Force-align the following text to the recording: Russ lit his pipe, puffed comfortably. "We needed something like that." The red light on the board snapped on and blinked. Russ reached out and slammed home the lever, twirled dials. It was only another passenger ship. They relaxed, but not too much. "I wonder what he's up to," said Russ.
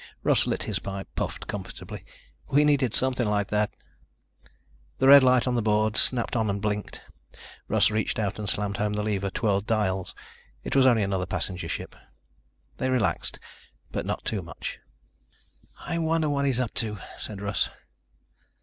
Russ 0.23 0.47
lit 0.47 0.63
his 0.63 0.79
pipe, 0.79 1.07
puffed 1.15 1.45
comfortably. 1.45 2.03
"We 2.47 2.65
needed 2.65 2.95
something 2.95 3.27
like 3.29 3.49
that." 3.49 3.71
The 4.97 5.07
red 5.07 5.21
light 5.21 5.45
on 5.45 5.53
the 5.53 5.61
board 5.61 5.95
snapped 5.95 6.35
on 6.35 6.49
and 6.49 6.59
blinked. 6.59 7.01
Russ 7.67 7.91
reached 7.91 8.17
out 8.17 8.39
and 8.39 8.49
slammed 8.49 8.77
home 8.77 8.93
the 8.93 9.03
lever, 9.03 9.29
twirled 9.29 9.67
dials. 9.67 10.15
It 10.63 10.75
was 10.75 10.87
only 10.87 11.03
another 11.03 11.27
passenger 11.27 11.69
ship. 11.69 11.95
They 12.77 12.89
relaxed, 12.89 13.37
but 13.91 14.07
not 14.07 14.25
too 14.25 14.41
much. 14.41 14.79
"I 15.81 15.99
wonder 15.99 16.31
what 16.31 16.45
he's 16.45 16.59
up 16.59 16.73
to," 16.73 16.97
said 17.19 17.39
Russ. 17.39 17.69